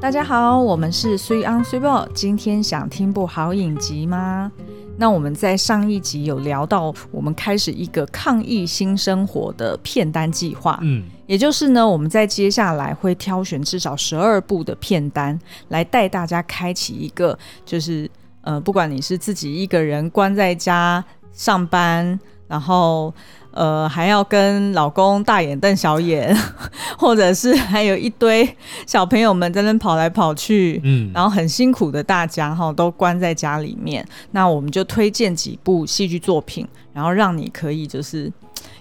[0.00, 2.08] 大家好，我们是 Three on Three Ball。
[2.14, 4.52] 今天想听部好影集吗？
[4.96, 10.78] 那我们在上一集有聊到，我们开始一个抗疫新生活的片单计划。
[10.82, 15.36] 嗯，也就是呢，我们在接下来会挑选至少十二部的片单，
[15.66, 18.08] 来带大家开启一个，就是
[18.42, 22.18] 呃，不管你是自己一个人关在家上班，
[22.48, 23.14] 然后。
[23.50, 26.36] 呃，还要跟老公大眼瞪小眼，
[26.96, 28.48] 或者是还有一堆
[28.86, 34.06] 小朋友们在那跑来跑去，嗯，然后很辛苦的大家哈，都关在家里面。
[34.30, 38.30] 那我们就推荐几部戏剧作品，然后让你可以就是。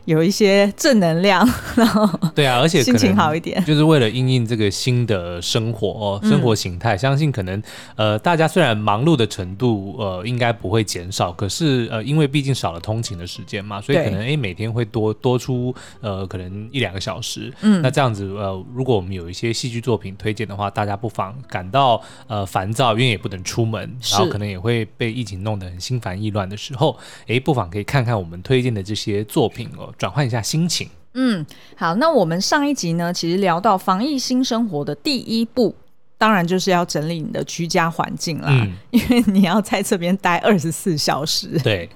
[0.08, 7.62] 有一些正能量， 然后对啊，而且心情好一点，就是为了应应这个新的生活哦，生活形态，嗯、相信可能
[7.98, 29.94] 呃，大家虽然忙碌的程度呃应该不会减少，可是呃，因为毕竟少了通勤的时间嘛，所以可能哎每天会多多出呃可能一两个小时，嗯，那这样子呃，如果我们有一些戏剧作品推荐的话，大家不妨感到呃烦躁，因为也不能出门，然后可能也会被疫情弄得很心烦意乱的时候，哎，不妨可以看看我们推荐的这些作品哦。
[29.98, 30.90] 转换一下心情。
[31.20, 31.44] 嗯，
[31.76, 35.74] 好，那我们上一集呢，其实聊到防疫新生活的第一步，
[36.16, 41.58] 当然就是要整理你的居家环境啦，嗯、因为你要在这边待二十四小时。
[41.64, 41.90] 对，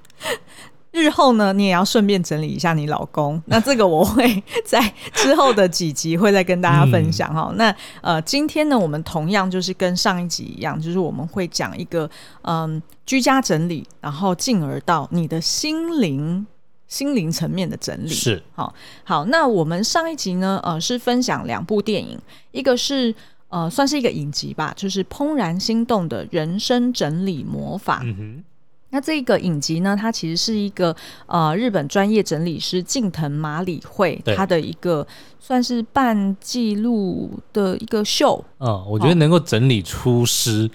[0.89, 3.39] 日后呢，你也要顺便整理一下你老公。
[3.45, 4.81] 那这个我会在
[5.13, 7.49] 之后的几集会再跟大家分享哈。
[7.51, 12.09] 嗯、那呃，今天呢，我们同样就是跟上一集一样，就是我们会讲一个
[12.41, 16.47] 嗯居家整理，然后进而到你的心灵。
[16.91, 18.75] 心灵层面的整理是好，
[19.05, 19.23] 好。
[19.27, 22.19] 那我们上一集呢，呃，是分享两部电影，
[22.51, 23.15] 一个是
[23.47, 27.99] 呃，算是一个影集吧，就是《怦然心动的人生整理魔法》。
[28.03, 28.43] 嗯哼。
[28.89, 30.93] 那这个影集呢，它其实是一个
[31.27, 35.07] 呃日本专业整理师近藤麻里惠他的一个
[35.39, 38.43] 算是半记录的一个秀。
[38.59, 40.69] 嗯，我觉得能够整理出诗。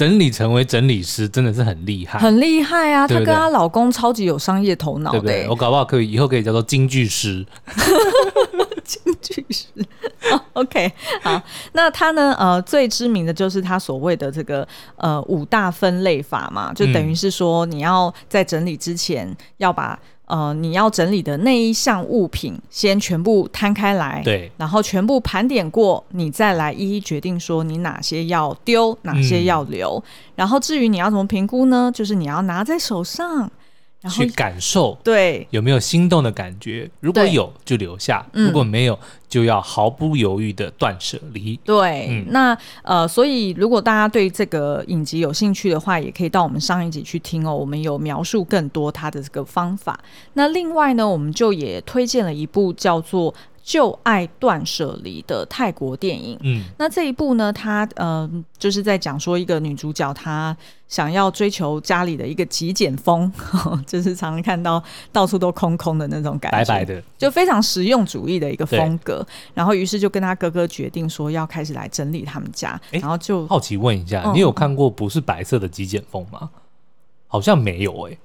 [0.00, 3.06] 整理成为整理师真的是很厉害，很厉害啊！
[3.06, 5.46] 她跟她老公超级有商业头脑的，对不对？
[5.50, 7.44] 我搞不好可以以后可以叫做京剧师，
[8.82, 9.66] 京剧师。
[10.54, 10.90] OK，
[11.20, 12.34] 好，那他呢？
[12.38, 14.66] 呃，最知名的就是他所谓的这个
[14.96, 19.98] 呃五大分类法嘛，就等于是说你要在整理之前要把。
[20.30, 30.00] 呃，你要整理的那一项物品，先全部摊开来，对，然后全部盘点过，你再来一一决定说你哪些要丢，哪些要留。
[30.06, 31.90] 嗯、然后至于你要怎么评估呢？
[31.92, 33.50] 就是你要拿在手上。
[34.00, 36.90] 然后去感受，对，有没有心动的感觉？
[37.00, 41.54] 如果有，就留下；对如果没有，就要毫不犹豫的断舍离。
[41.64, 47.54] 对，嗯、那呃，所以如果大家对这个影集有兴趣的话，也可以到我们上一集去听哦。
[47.54, 50.00] 我们有描述更多它的这个方法。
[50.32, 53.34] 那另外呢，我们就也推荐了一部叫做。
[53.70, 60.56] 就爱断舍离的泰国电影，嗯，那这一部呢，它呃，就是在讲说一个女主角她
[60.88, 63.32] 想要追求家里的一个极简风，
[63.86, 64.82] 就是常常看到
[65.12, 69.24] 到处都空空的那种感觉，白白的，就非常实用主义的一个风格。
[69.54, 76.50] 然后于是就跟他哥哥决定说要开始来整理他们家，欸、然后就好奇问一下，嗯、你有看过不是白色的极简风吗？
[77.28, 78.18] 好像没有哎、欸，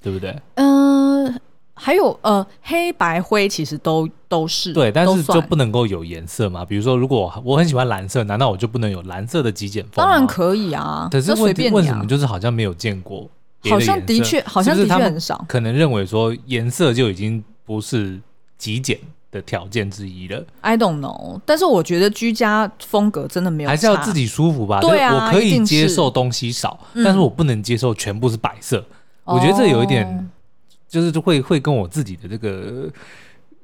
[0.00, 0.34] 对不对？
[0.54, 1.40] 嗯、呃。
[1.82, 6.62] 还有呃，黑白灰其实都都是对，但是就不能够有颜色嘛？
[6.62, 9.92] 比如说，如果我很喜欢蓝色，难道我就不能有蓝色的极简风？
[9.94, 13.26] 当然可以啊，可是问题为什么就是好像没有见过？
[13.70, 15.42] 好像的确，好像的确很少。
[15.48, 18.20] 可能认为说颜色就已经不是
[18.58, 18.98] 极简
[19.30, 20.44] 的条件之一了。
[20.60, 24.80] I don't know，但是我觉得居家风格真的没有，还是要自己舒服吧？
[24.82, 28.84] 对啊，我可以接受东西少，但是我不能接受全部是白色。
[29.24, 30.30] 我觉得这有一点。
[30.90, 32.90] 就是会会跟我自己的这个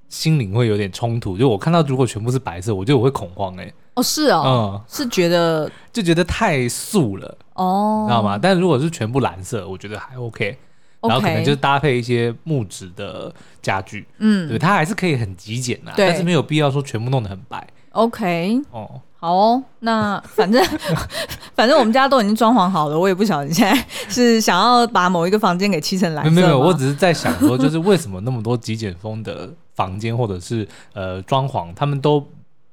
[0.08, 3.74] 心灵会有点冲突，就我看到如果全部是白色，我觉得我会恐慌哎、欸。
[3.94, 8.38] 哦，是哦，嗯，是觉得就觉得太素了哦，知道吗？
[8.40, 10.56] 但如果是全部蓝色，我觉得还 OK，
[11.00, 17.66] 然后可能就是搭配一些木质的家具，嗯，对，它还是可以很极简呐，对但是没有必要说全部弄得很白。
[17.90, 19.00] OK，哦。
[19.18, 20.62] 好哦，那反正
[21.56, 26.30] 反正我们家都已经装潢好了，我也不晓得你现在是想要把某一个房间给漆成蓝色？
[26.30, 32.24] 没有没有，我只是在想说，就是为什么那么多极简风的房间或者是呃装潢，他们都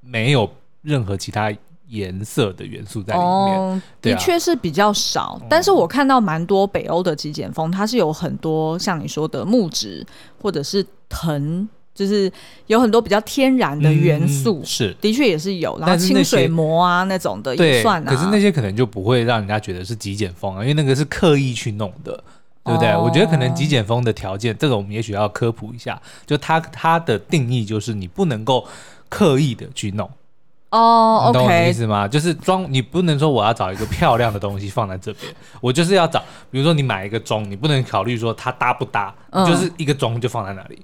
[0.02, 0.50] 没有
[0.82, 1.52] 任何其他
[1.88, 3.28] 颜色的元素在里面？
[3.30, 10.06] 哦，的确是比较少，啊、但是我看到蛮多北欧的极简风，它是有很多像你说的木质
[10.42, 11.68] 或者是藤。
[11.94, 12.32] 就是
[12.68, 18.12] 有很多比较天然的元素，嗯、是的确也是有，然后清水膜啊那，种的也算啊。
[18.12, 22.24] 可是那些可能就不会让人家觉得是极简风啊，因为那个是刻意去弄的，
[22.64, 22.90] 对不对？
[22.92, 28.68] 哦、我觉得可能极简风的条件，这个我们也许要科普一下，就它它的定义就是你不能够
[29.10, 30.10] 刻意的去弄。
[30.72, 32.08] 哦，你懂我意思吗？
[32.08, 35.32] 就是装，你不能说我要找一个漂亮的东西放在这边，
[35.62, 36.20] 我就是要找，
[36.50, 40.84] 比如说你买一个钟，你不能考虑说它搭不搭，嗯就是一个钟就放在那里，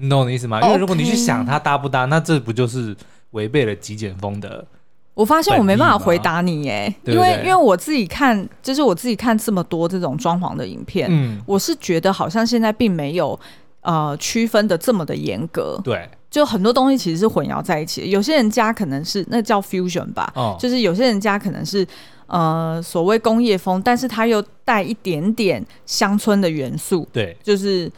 [0.00, 0.60] 你懂我的意思吗？
[0.62, 2.96] 因为如果你去想它搭不搭，那这不就是
[3.32, 4.64] 违背了极简风的？
[5.12, 13.38] 我发现我没办法回答你耶，对对因为因为我自己看，就是我自己看这么多这种装潢的影片，嗯，我是觉得好像现在并没有
[13.82, 18.06] 呃区分的这么的严格，对，就很多东西其实是混淆在一起的。
[18.06, 21.86] 有些人家可能是那叫 fusion 吧，哦，就是有些人家可能是
[22.26, 27.90] 呃所谓工业风，但是它又带一点点乡村的元素，对，就是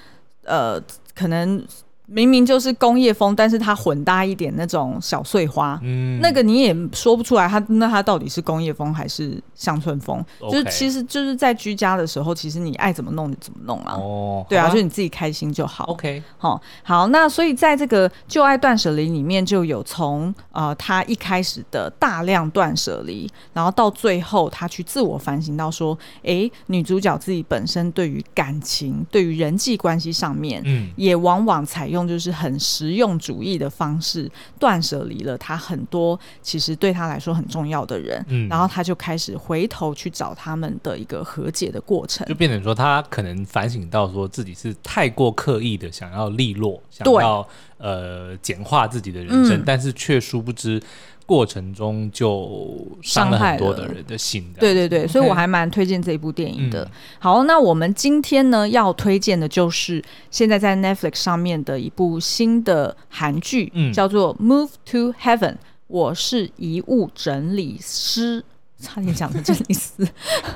[0.45, 0.83] 呃
[1.15, 1.63] 可能。
[2.13, 10.51] 明明就是工业风，但是它混搭一点那种小碎花，嗯，那个你也说不出来它，它那它到底是工业风还是乡村风？Okay.
[10.51, 13.95] 就是其实就是在居家的时候，其实你爱怎么弄就怎么弄啊。
[13.95, 15.87] 哦，对啊，就你自己开心就好。
[15.87, 32.02] OK，好，好，那所以在这个旧爱断舍离里面，就有从呃他一开始的大量断舍离，然后到最后他去自我反省到说，哎，女主角自己本身对于感情、对于人际关系上面，嗯，也往往采用。
[32.07, 47.47] 就是很实用主义的方式，断舍离了他很多其实对他来说很重要的人，嗯，然后他就开始回头去找他们的一个和解的过程，就变成说他可能反省到说自己是太过刻意的想要利落，想要
[47.79, 50.83] 呃简化自己的人生，嗯，但是却殊不知。
[51.27, 56.85] 过程中就伤了很多的人的心，对对对，所以我还蛮推荐这一部电影的。
[56.85, 65.53] 嗯、好，那我们今天呢要推荐的就是现在在 Netflix 上面的一部新的韩剧，嗯、叫做《Move to Heaven》。
[65.87, 68.43] 我是遗物整理师，
[68.79, 70.09] 差点讲成整理师。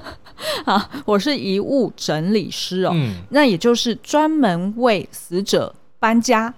[0.65, 6.53] 好，我是遗物整理师哦，嗯、那也就是专门为死者搬家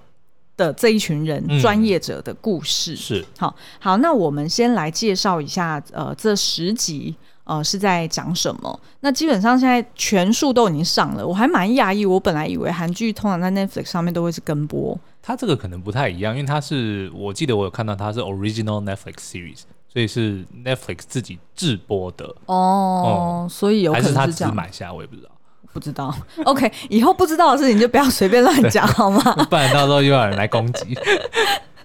[0.59, 3.25] 的这一群人，专业者的故事、嗯、是。
[3.39, 8.81] 好好，那我们先来介绍一下，呃，这十集呃是在讲什么？
[9.01, 22.35] 那基本上现在全数都已经上了，我还蛮讶异，我本来以为韩剧通常在 Netflix 上面都会是跟播，它这个可能不太一样，因为它是我记得我有看到它是 Original Netflix Series，所以是 Netflix 自己制播的。
[22.47, 25.31] 哦，嗯、所以有可能是这样，还是他自己买下，我也不知道。
[25.79, 26.13] 不知道，
[26.45, 29.23] OK，以后不知道的事情就不要随便乱讲， 好吗？
[29.49, 30.99] 不然到时候又有人来攻击。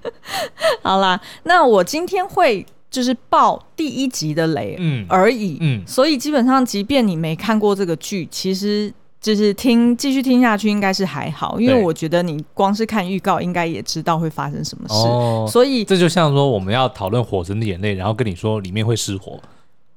[0.81, 8.91] 好啦，那我今天会就是爆第一集的雷，嗯，而已，嗯，所以基本上，即便你没看过这个剧，其实
[9.21, 19.39] 就是听继续听下去应该是还好，因为我觉得你光是看预告，应该也知道会发生什么事，哦、所以这就像说我们要讨论《火神的眼泪》，然后跟你说里面会失火，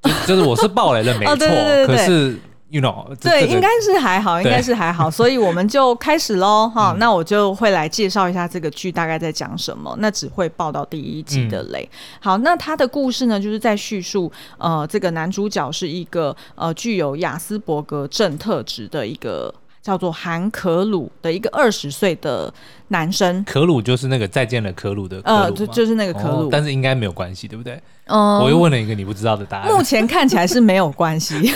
[0.03, 1.97] 就就是我是爆雷了，没错，哦、对对对对。
[1.97, 2.39] 可是。
[2.69, 6.93] You know, 对，应该是还好，应该是还好，所以我们就开始喽 哈。
[6.99, 9.95] 那我就会来介绍一下这个剧大概在讲什么。
[9.99, 11.89] 那只会报到第一集的雷。
[11.91, 19.53] 嗯、好，那他的故事呢，就是在叙述呃，这个男主角是一个呃具有雅斯伯格症特质的一个。
[19.87, 22.53] 叫做韩可鲁的一个二十岁的
[22.89, 27.81] 男生，可鲁就是那个再见了可鲁的可鲁，呃，就就是那个可鲁，哦，但是应该没有关系，对不对？
[28.07, 31.49] 嗯，我又问了一个你不知道的答案，目前看起来是没有关系。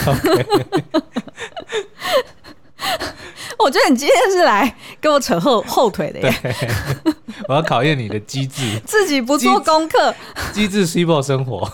[3.62, 6.34] 我觉得你今天是来跟我扯后后腿的耶！
[7.48, 10.14] 我要考验你的机智， 自己不做功课，
[10.52, 11.70] 机智 Cibo 生活。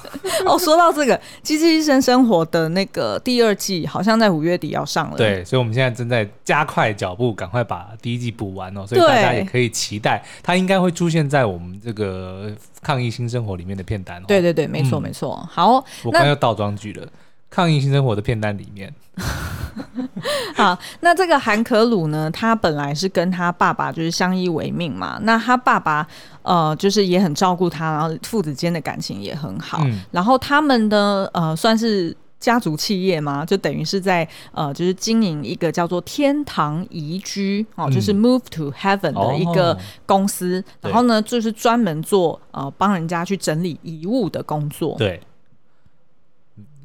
[0.47, 5.17] 哦，说到这个《机智医生生活》的那个第二季，好像在五月底要上了。
[5.17, 8.87] 对，所以我们现在正在加快脚步，赶快把第一季补完哦。
[8.87, 12.51] 所以大家也可以期待，它应该会出现在我们这个
[12.83, 14.23] 抗疫新生活里面的片单。
[14.25, 15.37] 对对对，没错、嗯、没错。
[15.51, 17.07] 好，我刚要倒装句了，
[17.51, 18.93] 抗疫性生活的片单里面。
[20.55, 22.31] 好，那这个韩可鲁呢？
[22.31, 25.19] 他本来是跟他爸爸就是相依为命嘛。
[25.23, 26.07] 那他爸爸
[26.43, 29.81] 呃，就是也很照顾他，然后父子间的感情也很好。
[29.85, 39.77] 嗯、然后他们的呃，算是家族企业嘛，就等于是在呃，就是经营一个叫做天堂宜居哦，嗯、就是 Move to Heaven 的一个
[40.07, 40.63] 公司。
[40.83, 44.97] 哦、然后呢，就是专门做呃，帮人家去整理遗物的工作。
[44.99, 45.21] 对，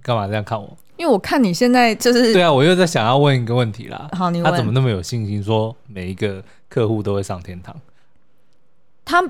[0.03, 0.77] 干嘛这样看我？
[0.97, 4.07] 因为我看你现在就是对啊，我又在想要问一个问题啦。
[4.11, 4.51] 好，你问。
[4.51, 7.75] 他怎么那么有信心说每一个客户都会上天堂？
[9.03, 9.21] 他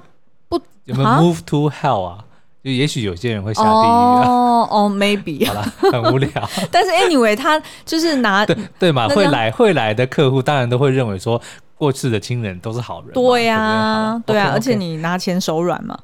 [0.50, 2.25] 不有没有 move to hell 啊？
[2.63, 4.24] 就也许有些人会下地狱啊。
[4.27, 5.48] 哦哦，maybe。
[5.48, 5.62] 好了，
[5.92, 6.30] 很无聊。
[6.70, 11.42] 但是 anyway，他就是拿对对嘛，会来会来的客户当然都会认为说
[11.77, 13.12] 过世的亲人都是好人。
[13.13, 15.98] 对呀，对啊，而且你拿钱手软嘛，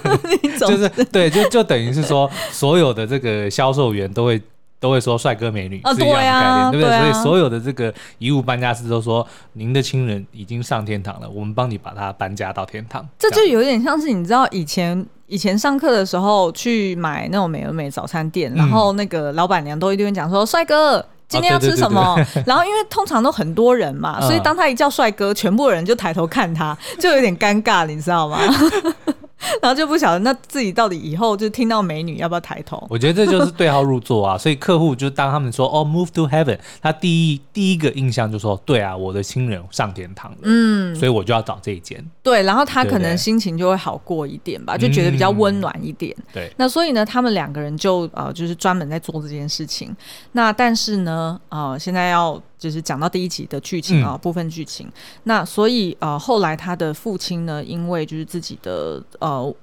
[0.58, 4.40] 就是对，就就等于是说所有的这个销售员都会。
[4.80, 6.88] 都会说帅哥美女是一样的概念，啊、对不对？
[6.88, 13.04] 对啊、所以所有的这个遗物搬家师都说，您的亲人已经上天堂了，我们帮你把他搬家到天堂。
[13.18, 28.38] 这就有点像是你知道以前以前上课的时候去买那种美而美早餐店，嗯、然后那个老板娘都一定会讲说：“帅哥，今天要吃什么？”哦、对对对对，然后因为通常都很多人嘛，所以当他一叫帅哥，全部人就抬头看他，就有点尴尬，你知道吗？
[29.62, 32.86] 然后就不晓得那自己到底以后就听到美女要不要抬头？
[32.90, 42.04] 我觉得这就是对号入座啊， 所以客户就当他们说哦，move to heaven，他第一第一个印象就说对啊，我的亲人上天堂了，嗯，所以我就要找这一间。
[42.22, 46.14] 对，然后他可能心情就会好过一点吧，对对，就觉得比较温暖一点。
[46.18, 49.94] 嗯、对，那所以呢，他们两个人就呃就是专门在做这件事情。
[50.32, 52.40] 那但是呢，呃，现在要。
[52.58, 54.90] 就是讲到第一集的剧情啊，嗯、部分剧情。
[55.24, 59.54] 那所以呃，后来他的父亲呢，因为就是自己的呃，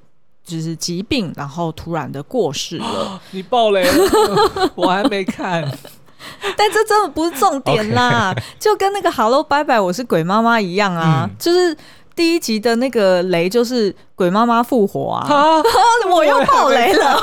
[0.44, 3.22] 就是疾病，然后突然的过世了。
[3.32, 5.62] 你爆雷了， 我还没看。
[6.58, 11.76] 但这真的不是重点啦 就跟那个 Hello 拜拜，我是鬼妈妈一样啊，嗯、就是。
[12.16, 15.28] 第一集的那个雷就是鬼妈妈复活啊！
[15.28, 15.62] 啊
[16.10, 17.20] 我又爆雷了。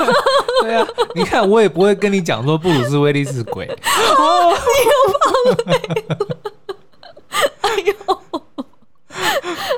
[0.61, 3.65] 对啊，你看我也不会跟你讲说布鲁斯威利是鬼。
[3.65, 5.73] 哦，你又爆雷
[6.09, 6.17] 了！
[7.61, 7.93] 哎呦，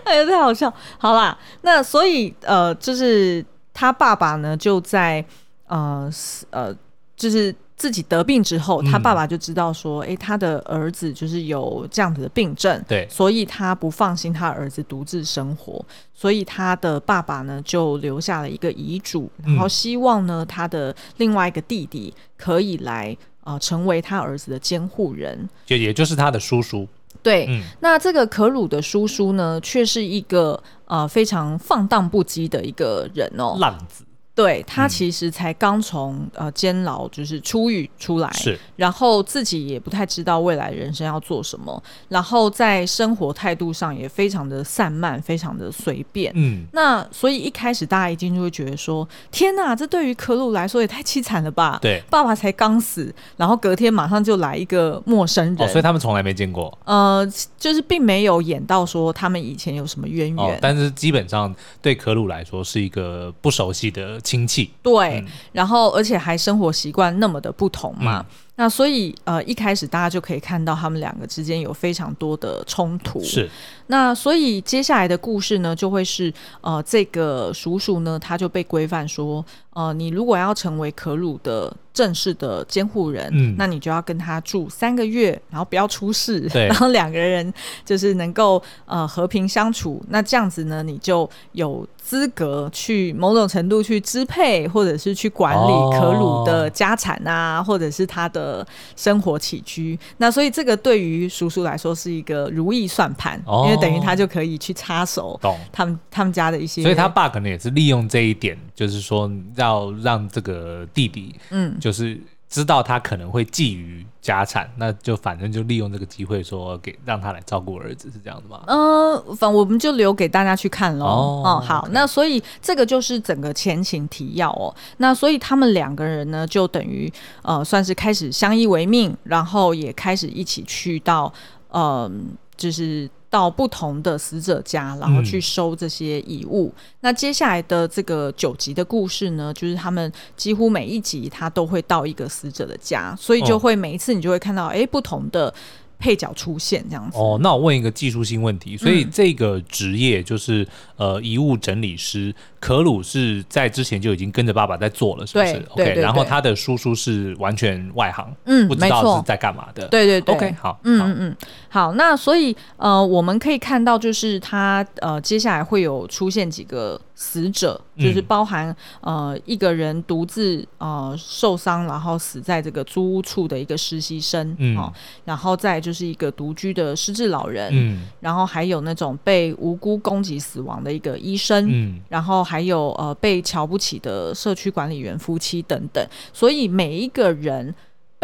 [0.04, 0.72] 哎呀，太好笑！
[0.98, 3.44] 好啦，那所以呃，就是
[3.74, 5.24] 他爸爸呢，就在
[5.68, 6.12] 呃
[6.52, 6.76] 呃，
[7.16, 7.56] 就是。
[7.78, 26.88] 自己得病之后，他爸爸就知道说，哎、嗯欸，他的儿子就是有这样子的病症，对，所以他不放心他儿子独自生活，所以他的爸爸呢就留下了一个遗嘱，然后希望呢他的另外一个弟弟可以来呃成为他儿子的监护人，就也就是他的叔叔。
[27.22, 34.05] 对，嗯、那这个可鲁的叔叔呢，却是一个呃非常放荡不羁的一个人哦，浪子。
[34.36, 46.34] 对，他其实才刚从呃监牢就是出狱出来，是，然后自己也不太知道未来人生要做什么，然后在生活态度上也非常的散漫，非常的随便。
[46.36, 51.80] 嗯，那所以一开始大家一定就会觉得说，天哪，这对于可鲁来说也太凄惨了吧？
[51.82, 56.78] 对，爸爸才刚死，然后隔天马上就来一个陌生人，哦，所以他们从来没见过。
[56.84, 57.26] 呃，
[57.58, 64.20] 就是并没有演到说他们以前有什么渊源，哦，但是基本上对可鲁来说是一个不熟悉的。
[64.26, 64.70] 亲戚。
[64.82, 73.24] 对，嗯、然后而且还生活习惯那么的不同嘛，嗯、那所以呃一开始大家就可以看到他们两个之间有非常多的冲突。
[73.24, 73.48] 是，
[73.88, 87.52] 那所以接下来的故事呢，就会是呃这个叔叔呢，他就被规范说，呃你如果要成为可鲁的正式的监护人，嗯，那你就要跟他住三个月，然后不要出事，对， 然后两个人
[87.84, 91.88] 就是能够呃和平相处，那这样子呢，你就有。
[92.06, 98.64] 资格去某种程度去支配，或者是去管理可鲁的家产啊，或者是他的
[98.96, 99.98] 生活起居。
[100.18, 105.40] 那所以这个对于叔叔来说是一个如意算盘，因为等于他就可以去插手
[105.72, 106.84] 他们他们家的一些。
[106.84, 112.20] 所以他爸可能也是利用这一点，就是说要让这个弟弟，嗯，就是。
[112.48, 118.64] 知道他可能会觊觎家产，那就反正就利用这个机会说给让他来照顾儿子，是这样的吗？
[118.68, 121.06] 嗯、呃，反我们就留给大家去看喽。
[121.06, 124.74] 哦，哦，好那所以这个就是整个前情提要哦。
[124.98, 127.12] 那所以他们两个人呢，就等于
[127.42, 131.34] 呃，算是开始相依为命，然后也开始一起去到
[131.72, 132.12] 嗯、呃，
[132.56, 133.10] 就是。
[133.36, 136.72] 到不同的死者家，然后去收这些遗物。
[136.74, 145.54] 嗯、那接下来的这个九集的故事呢，就是他们几乎每一集他都会到一个死者的家，所以就会每一次你就会看到，哎、欸，不同的。
[145.98, 150.64] 配角出现这样子哦，那我问一个技术性问题，所以这个职业就是、
[150.98, 159.88] 嗯、呃遗物整理师，可鲁是在之前就已经跟着爸爸在做了，是不是？OK，然后他的叔叔是完全外行，嗯，不知道是在干嘛的。
[159.88, 161.36] 对对对，OK，好，嗯嗯嗯，
[161.70, 167.00] 好，那所以呃我们可以看到，就是他呃接下来会有出现几个。
[167.16, 168.70] 死者就是包含、
[169.02, 174.94] 嗯、呃一个人独自呃受伤，然后死在这个租屋处的一个实习生，嗯、哦，
[175.24, 187.74] 然后再就是一个独居的失智老人，嗯，然后还有那种被无辜攻击死亡的一个医生，嗯，然后还有呃被瞧不起的社区管理员夫妻等等，所以每一个人。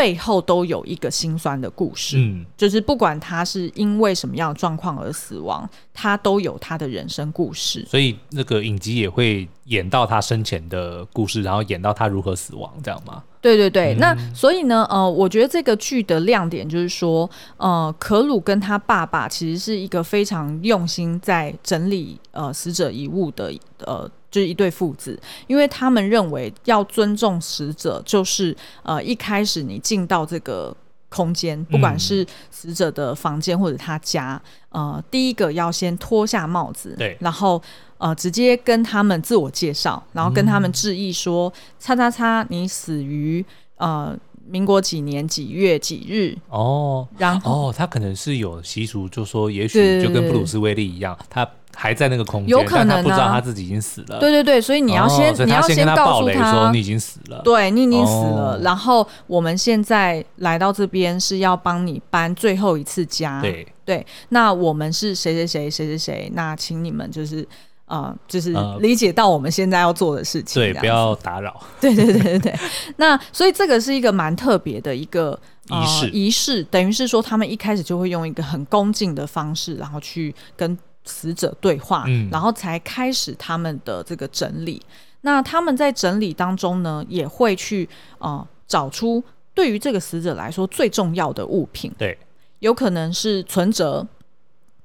[0.02, 7.86] 背后都有一个心酸的故事，嗯，就是不管他是因为什么样的状况而死亡，他都有他的人生故事。
[7.88, 13.22] 所以那个影集也会演到他生前的故事，然后演到他如何死亡，这样吗？
[13.40, 23.54] 对对对，嗯、那所以呢，呃，我觉得这个剧的亮点就是说，呃，可鲁跟他爸爸其实是一个非常用心在整理呃死者遗物的，
[23.86, 24.10] 呃。
[24.32, 30.76] 就是一对父子，因为他们认为要尊重死者，就是呃一开始你进到这个
[31.10, 37.62] 空间，不管是死者的房间或者他家，嗯、呃，第一个要先脱下帽子，对，然后
[37.98, 43.46] 呃，直接跟他们自我介绍，然后跟他们致意说：“叉叉叉，你死于
[43.76, 51.46] 呃民国几年几月几日？”哦，然后哦，他可能是有习俗，就说也许就跟布鲁斯威利一样，他。
[51.76, 54.20] 还在那个空间，有可能、啊、不知道他自己已经死了。
[54.20, 57.42] 对对对，所以你要先，哦、你要先告诉他，说你已经死了。
[57.44, 58.56] 对，你已经死了。
[58.56, 63.42] 哦、然后我们现在来到这边是要帮你搬最后一次家。
[63.42, 66.32] 对对，那我们是谁谁谁谁谁谁？
[66.36, 67.48] 那请你们就是
[67.86, 70.62] 呃，就是理解到我们现在要做的事情。
[70.62, 71.60] 对，不要打扰。
[71.80, 72.56] 对对对对对。
[72.98, 75.38] 那所以这个是一个蛮特别的一个
[75.70, 80.78] 仪式，呃、仪式等于是说他们一开始就会用一个很恭敬的方式，然后去跟。
[81.04, 84.82] 死者对话，嗯，然后才开始他们的这个整理。
[85.22, 87.88] 那他们在整理当中呢，也会去
[88.20, 91.92] 呃找出对于这个死者来说最重要的物品。
[91.98, 92.18] 对，
[92.60, 94.08] 有可能是存折，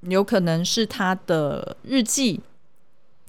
[0.02, 2.40] 有可能是他的日记。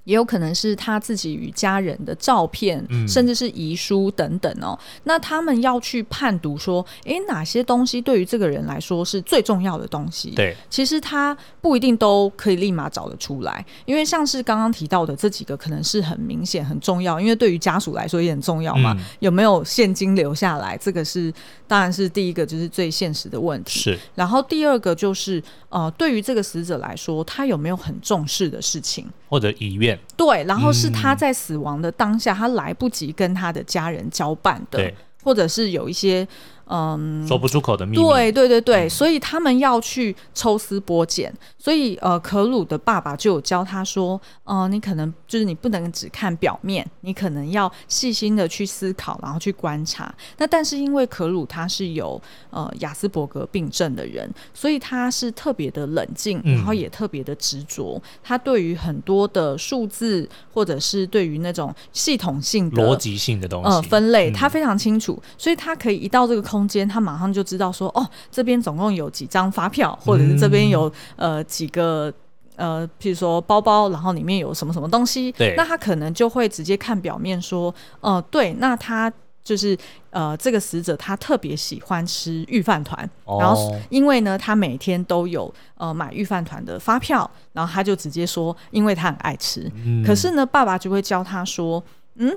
[0.07, 4.79] 也有可能是他自己与家人的照片，嗯、甚至是遗书等等哦。
[5.03, 10.29] 那他们要去判读说，诶、欸，哪些东西对于这个人来说是最重要的东西？
[10.31, 18.95] 对，其实他不一定都可以立马找得出来，因为像是刚刚提到的这几个，可能是很明显很重要，因为对于家属来说也很重要嘛。
[18.97, 20.77] 嗯、有没有现金留下来？
[20.77, 21.33] 这个是
[21.67, 23.81] 当然是第一个，就是最现实的问题。
[23.81, 23.99] 是。
[24.15, 29.96] 然后第二个就是，呃，对于这个死者来说，他有没有很重视的事情或者遗愿？
[30.15, 36.27] 对，然后是他在死亡的当下，嗯、他来不及跟他的家人交办的，或者是有一些。
[36.69, 38.03] 嗯，说不出口的秘密。
[38.03, 41.33] 对对对对，嗯、所以他们要去抽丝剥茧。
[41.57, 50.13] 所以呃，可鲁的爸爸就有教他说，呃，你可能就是你不能只看表面，你可能要细心的去思考，然后去观察。
[50.37, 58.01] 那但是因为可鲁他是有呃亚斯伯格病症的人，所以他是特别的冷静，然后也特别的执着。
[58.03, 66.56] 嗯、他对于很多的数字，或者是对于那种系统性的逻辑性的东西，呃，分类，他非常清楚，嗯、所以他可以一到这个空。
[66.57, 72.11] 空间，他马上就知道说，哦，这边总共有几张发票，或者是这边有呃几个
[72.55, 75.31] 呃，譬如说包包，然后里面有什么什么东西。
[75.33, 79.11] 对，那他可能就会直接看表面说，哦、呃，对，那他
[79.43, 79.77] 就是
[80.09, 89.71] 呃，这个死者他特别喜欢吃御饭团，哦、然后因为呢，他每天都有呃买御饭团的发票，然后他就直接说，因为他很爱吃。
[89.85, 91.83] 嗯、可是呢，爸爸就会教他说，
[92.15, 92.35] 嗯。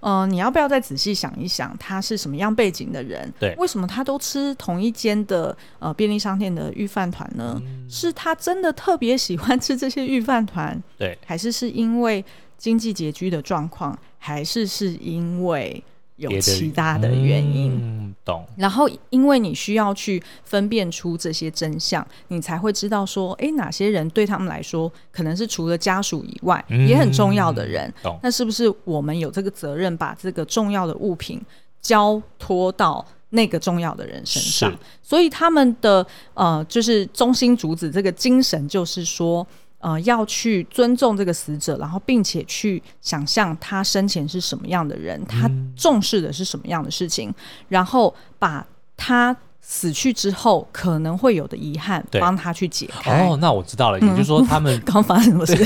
[0.00, 3.32] 呃，你要不要再仔细想一想，他是什么样背景的人？
[3.38, 7.60] 对，为什么他都吃同一间的呃便利商店的御饭团呢？
[7.64, 10.82] 嗯、是他真的特别喜欢吃这些御饭团？
[10.98, 12.24] 对，还是是因为
[12.56, 15.82] 经济拮据的状况，还是是因为？
[16.20, 18.44] 有其他的原因，嗯、懂。
[18.56, 27.92] 然后，因为你需要去分辨出这些真相，你才会知道说，哎，哪些人对他们来说，可能是除了家属以外，嗯、也很重要的人。
[28.02, 28.18] 懂。
[28.22, 31.40] 那是不是我们有这个责任，把这个重要的物品
[31.80, 34.78] 交托到那个重要的人身上？
[35.02, 39.46] 所以他们的呃，就是中心主旨，这个精神就是说。
[39.80, 47.34] 呃，要去尊重这个死者，然后并且去想象他生前是什么样的人，他重视的是什么样的事情，嗯、
[47.68, 48.66] 然后把
[48.96, 53.26] 他死去之后可能会有的遗憾帮他去解开。
[53.26, 55.56] 哦，那我知道了，也就是说他们 刚发生什么事？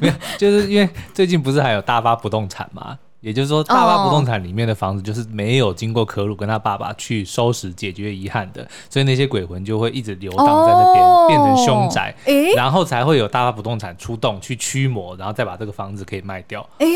[0.00, 2.98] 没有，就是因为最近不是还有大发不动产吗？
[3.22, 12.52] 也就是说，大发不动产里面的房子就是没有经过可鲁跟他爸爸去收拾解决遗憾的，所以那些鬼魂就会一直流荡在那边，哦、变成凶宅，诶？
[12.54, 16.86] 然后才会有大发不动产出动去驱魔，然后再把这个房子可以卖掉，诶？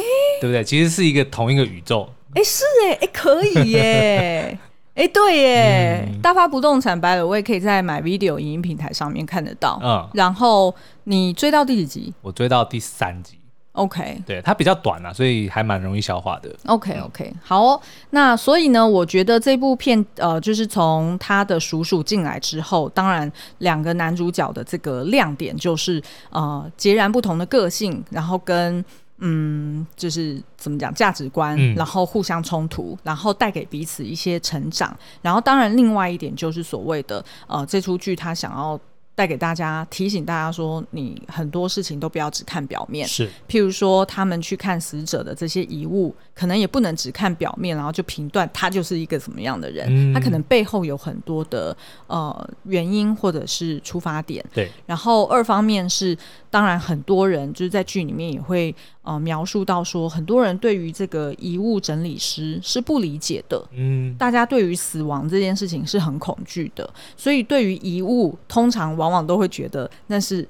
[0.41, 0.63] 对不对？
[0.65, 4.59] 其实是一个同一个宇宙，诶是诶，诶可以耶，
[4.97, 12.13] 诶对耶，嗯、大发不动产，白了我也可以在 MyVideo 影音平台上面看得到，嗯，然后你追到第几集？
[12.23, 13.39] 我追到第三集。
[13.77, 16.51] OK，对，它比较短啊，所以还蛮容易消化的。
[16.65, 28.83] OK OK，好哦，那所以呢，我觉得这部片呃，就是从他的叔叔进来之后，当然两个男主角的这个亮点就是呃截然不同的个性，然后跟
[29.19, 38.81] 嗯，就是怎么讲价值观，嗯、然后互相冲突，然后带给彼此一些成长，然后当然另外一点就是所谓的呃这出剧他想要。
[39.17, 43.09] 带给大家提醒大家说，你很多事情都不要只看表面。
[43.09, 49.87] 是，譬如说他们去看死者的这些遗物，可能也不能只看表面，然后就评断他就是一个什么样的人。
[49.89, 51.77] 嗯、他可能背后有很多的
[52.07, 54.45] 呃原因或者是出发点。
[54.53, 54.71] 对。
[54.85, 56.17] 然后二方面是。
[56.57, 63.63] 当然很多人就是在剧里面也会呃描述到说，很多人对于这个遗物整理师是不理解的。
[63.73, 70.49] 嗯，大家对于死亡这件事情是很恐惧的，所以对于遗物，通常往往都会觉得那是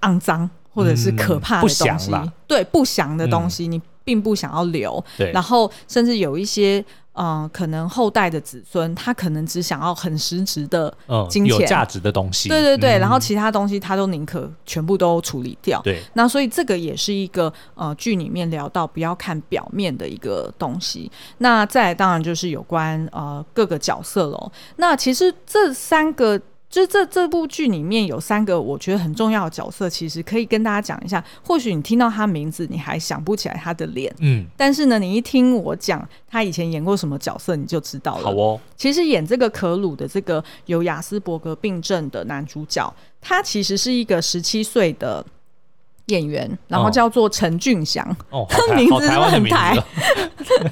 [0.00, 5.00] 肮脏或者是可怕的东西，嗯、对，不祥的东西，嗯、你并不想要留。
[5.16, 6.84] 对，然后甚至有一些。
[7.16, 10.92] 嗯、呃，可能后代的子孙，他可能只想要很实质的
[11.28, 12.48] 金钱、嗯、有价值的东西。
[12.48, 15.80] 对对对，嗯、然后其他东西他都宁可全部都处理掉。
[15.82, 21.10] 对，那所以这个也是一个呃剧里面聊到不要看表面的一个东西。
[21.38, 24.52] 那再来当然就是有关呃各个角色喽。
[24.76, 26.40] 那其实这三个。
[26.68, 31.24] 就这这部剧里面有三个我觉得很重要的角色，其实可以跟大家讲一下。
[31.42, 38.24] 或许你听到他名字，你还想不起来他的脸，嗯，但是呢，你一听我讲他以前演过什么角色，你就知道了。
[38.24, 45.24] 好哦，其实演这个可鲁的这个有亚斯伯格病症的男主角，他其实是一个十七岁的
[46.06, 49.76] 演员，然后叫做陈俊祥，哦， 他名字是不是很台？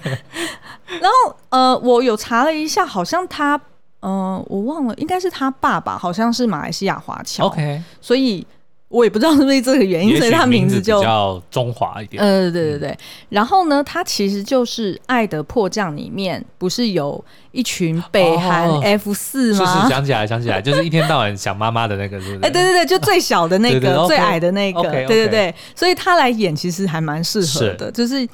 [1.01, 3.59] 然后呃，我有查了一下，好像他。
[4.05, 7.47] 嗯、呃，我忘了，应该是他爸爸，好像是马来西亚华侨。
[7.47, 8.47] OK，所以
[8.89, 12.23] 我也不知道是不是这个原因，所以他名字就比较中华一点。
[12.23, 12.91] 呃，对对对。
[12.91, 12.99] 嗯、
[13.31, 19.65] 然后呢，他其实就是《爱的迫降》里面不是有一群北韩 F 四吗？
[19.65, 22.37] 哦、是是，想起来，想起来，就是一天到晚想妈妈的那个，是不是？
[22.43, 25.07] 哎，对对对，就最小的那个，对对对最矮的那个，okay, okay, okay.
[25.07, 25.55] 对对对。
[25.75, 28.29] 所以他来演，其实还蛮适合的，是就是。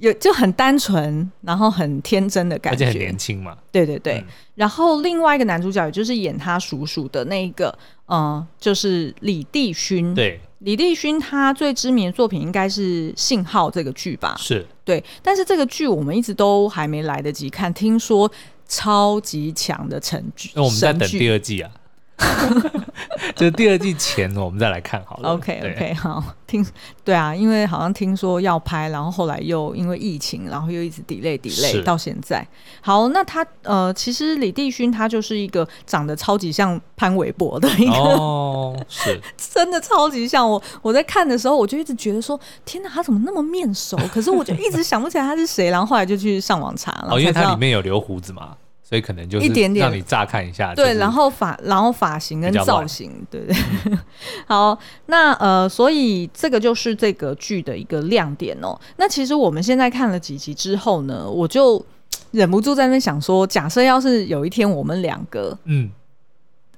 [0.00, 3.56] 有就很单纯，然后很天真的感觉，而且很年轻嘛。
[3.72, 10.14] 对对对，嗯、然后另外一个男主角，也就是演他叔叔的那一个，嗯、呃，就是李帝勋。
[10.14, 14.36] 对，李帝勋他最知名的作品应该是《信号》这个剧吧？
[14.38, 18.30] 是对，但是这个剧我们一直都还没来得及看，听说
[18.66, 21.70] 超级强的成剧，那我们在等第二季啊。
[23.34, 25.30] 就第二季前，我们再来看好了。
[25.30, 26.64] OK OK，好，听
[27.04, 32.46] 对啊，因为好像听说要拍，然后后来又因为疫情，然后又一直 delay delay 到现在。
[32.80, 40.60] 好，那他呃，其实李帝勋他就是一个长得超级像潘玮柏的一个，哦， 是，真的超级像我。
[40.82, 43.96] 我在看的时候，我就一直觉得说，天哪，他怎么那么面熟？
[44.12, 47.08] 可是我就一直想不起来他是谁，然后后来就去上网查了。
[47.12, 48.56] 哦，因为他里面有留胡子嘛。
[48.88, 53.54] 所以可能就是一点点让你乍看一下，对，然后发，然后发型跟造型，对对。
[53.84, 53.98] 嗯、
[54.48, 58.74] 好，那呃，所以这个就是这个剧的一个亮点哦。
[58.96, 61.84] 那其实我们现在看了几集之后呢，我就
[62.30, 65.90] 忍不住在那边想说，假设要是有一天我们两个，嗯，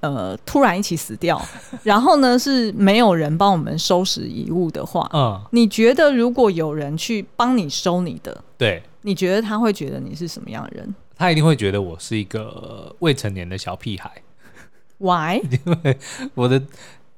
[0.00, 1.40] 呃，突然一起死掉，
[1.84, 10.92] 然后呢是没有人帮我们收拾遗物的话，嗯，你觉得如果有人去帮你收你的，对，你觉得他会觉得你是什么样的人？
[11.20, 14.10] 他一定会觉得我是一个未成年的小屁孩。
[14.96, 15.36] Why？
[15.66, 15.98] 因为
[16.34, 16.62] 我的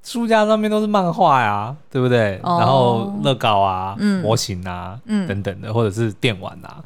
[0.02, 6.82] 书架上面都是漫画呀，对不对？Oh, 然后乐高啊、嗯、模型啊、嗯、等等的，或者是电玩啊，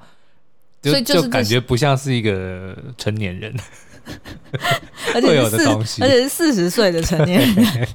[0.83, 3.57] 就所以就，就感觉不像是一个成年人，
[5.15, 7.89] 而且是四，而且是四十岁的成年人。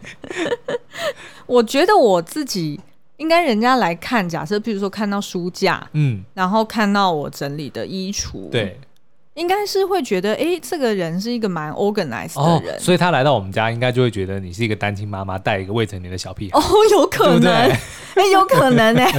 [1.46, 2.80] 我觉得我自己。
[3.18, 8.80] 应该人家来看，假设譬如说看到书架，嗯，然后看到我整理的衣橱，对，
[9.34, 17.80] 应该是会觉得，哎，这个人是一个蛮 organized 的人，哦，所以他来到我们家，应该就会觉得你是一个单亲妈妈带一个未成年的小屁孩，哦，有可能，哎，
[18.32, 19.12] 有可能哎。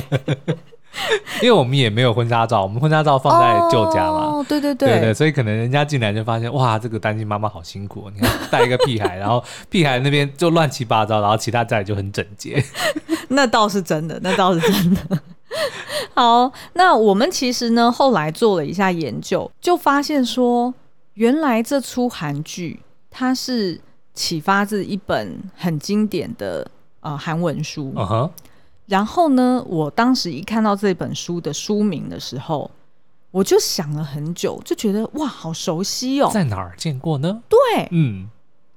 [1.41, 4.27] 因为我们也没有婚纱照，我们婚纱照放在旧家嘛。
[4.27, 12.63] 哦，对对对，对对，所以可能人家进来就发现，哇，这个单亲妈妈好辛苦，你看带一个屁孩， 然后屁孩那边就乱七八糟，然后其他家里就很整洁。
[13.29, 15.19] 那倒是真的，那倒是真的。
[16.15, 20.73] 好，那我们其实呢，后来做了一下研究，就发现说，
[21.15, 23.81] 原来这出韩剧它是
[24.15, 27.93] 启发自一本很经典的呃韩文书。
[28.87, 32.71] 然后呢，我当时一看到这本书的书名的时候，
[33.31, 37.43] 我就想了很久，就觉得哇，好熟悉哦，在哪儿见过呢？
[37.49, 38.29] 对，嗯，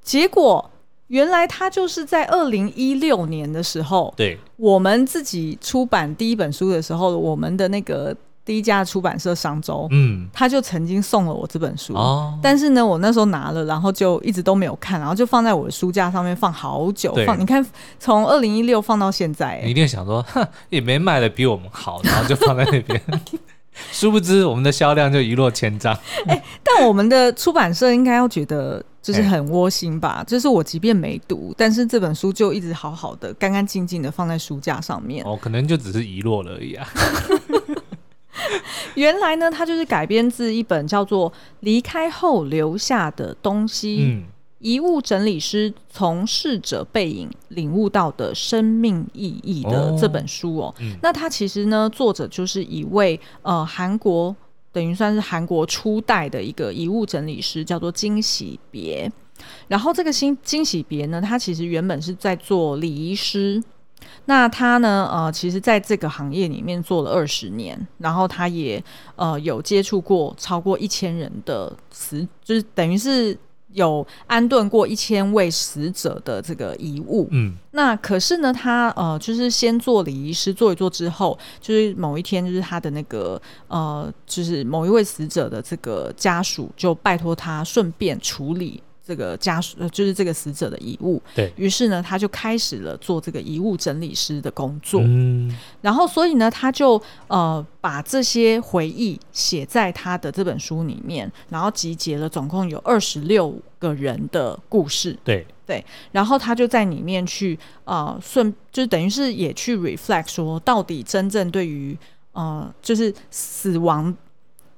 [0.02, 0.70] 结果
[1.08, 8.16] 原来他就是在二零一六年的时候，对，我们自己出版第一本书的时候，我们的那个。
[8.46, 17.26] 第一家出版社商周，嗯，他就曾经送了我这本书，哦，但是呢，我那时候拿了，然后就一直都没有看，然后就放在我的书架上面放好久，对。
[17.26, 17.66] 放，你看
[18.00, 23.02] 从二零一六放到现在，你一定想说，哼，也没卖的比我们好，然后就放在那边，
[23.92, 25.94] 殊不知我们的销量就一落千丈。
[26.28, 30.18] 哎、欸，但我们的出版社应该要觉得就是很窝心吧？
[30.20, 35.26] 欸、就是我即便没读，但是这本书就一直好好的、干干净净的放在书架上面。
[35.26, 36.88] 哦，可能就只是遗落了而已啊。
[38.96, 41.30] 原来呢，它就是改编自一本叫做
[41.62, 43.98] 《离开后留下的东西》。
[44.04, 44.24] 嗯，
[44.60, 50.68] 遗物整理师从逝者背影领悟到的生命意义的这本书哦。
[50.68, 54.34] 哦嗯、那他其实呢，作者就是一位呃韩国，
[54.72, 59.12] 等于算是韩国初代的一个遗物整理师，叫做金喜别。
[59.68, 63.62] 然后这个新金喜别呢，他其实原本是在做礼仪师。
[64.26, 68.82] 那他呢，呃，其实在这个行业里面做了二十年，然后他也
[69.18, 73.38] 呃有接触过超过一千人的死，就是等于是。
[73.76, 88.82] 有安顿过一千位死者的这个遗物，嗯，那可是呢，他呃，就是先做礼仪师做一做之后，就是某一天，就是他的那个呃，就是某一位死者的这个家属就拜托他顺便处理。
[89.06, 95.00] 这个家属就是这个死者的遗物，对，于是呢，他就开始了做这个遗物整理师的工作。
[95.04, 105.16] 嗯，然后所以呢，他就呃把这些回忆写在他的这本书里面，然后集结了总共有二十六个人的故事。
[105.24, 111.96] 对对，然后他就在里面去呃顺，就是等于是也去 reflect 说，到底真正对于
[112.32, 114.16] 呃就是死亡。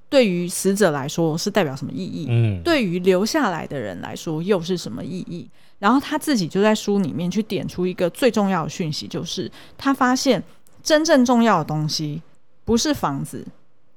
[0.09, 2.27] 对于死者来说是代表什么意义？
[2.29, 5.49] 嗯，对于留下来的人来说又是什么意义？
[5.79, 10.41] 然后他自己就在书里面去点出一个最重要的讯息，就是他发现
[10.81, 12.21] 真正重要的东西
[12.65, 13.45] 不是房子、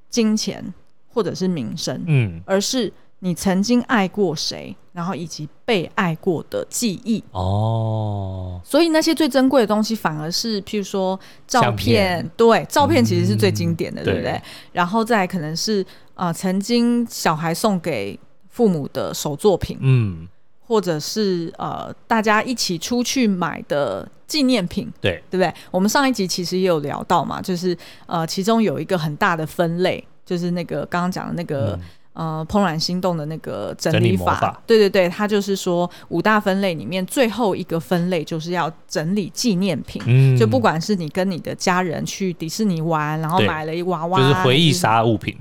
[0.09, 0.62] 金钱
[1.09, 7.22] 或者是名声，嗯，而是你曾经爱过谁，然后以及被爱过的记忆。
[7.33, 14.33] 哦，所以那些最珍贵的东西反而是譬如说照片，片对，照片其实是最经典的，嗯、对不对？
[14.33, 15.87] 对，然后再可能是。
[16.14, 20.28] 啊、呃，曾经小孩送给父母的手作品，嗯，
[20.61, 25.50] 或者是呃，大家一起出去买的纪念品，对，对不对？
[25.70, 31.80] 我们上一集其实也有聊到嘛，就是呃，其中有一个很大的分类，就是那个刚刚讲的那个、嗯、
[32.12, 34.62] 呃，怦然心动的那个整理法，法。
[34.66, 45.37] 对对对，它就是说五大分类里面最后一个分类就是要整理纪念品，嗯，就不管是你跟你的家人去迪士尼玩，然后买了一娃娃，就是回忆杀物品。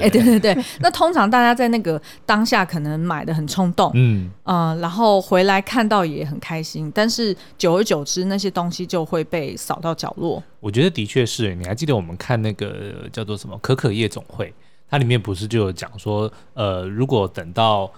[0.00, 10.42] 哎，对对对， 那通常大家在那个当下可能买的很冲动，嗯，呃，然后回来看到也很开心，但是久而久之，那些东西就会被扫到角落。
[10.60, 14.46] 我觉得的确是，你还记得我们看那个叫做什么《可可夜总会》，
[14.92, 17.90] 它里面不是就有讲说，呃，如果等到。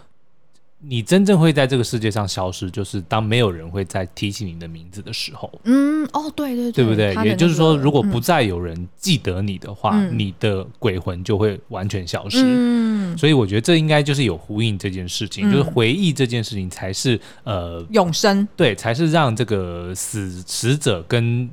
[0.86, 5.50] 你真正会在这个世界上消失，就是当没有人会再提起你的名字的时候。
[5.64, 7.14] 嗯，哦，对对对，对不对？
[7.14, 12.42] 那个、也就是说，如果不再有人记得你的话，嗯、你的鬼魂就会完全消失。
[12.44, 21.48] 嗯，所以我觉得这应该就是有呼应这件事情，嗯、就是回忆这件事情才是呃永生，对，才是让这个死死者跟。